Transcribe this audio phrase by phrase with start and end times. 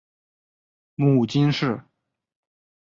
[0.95, 1.83] 母金氏。